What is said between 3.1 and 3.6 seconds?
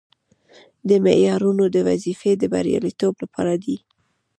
لپاره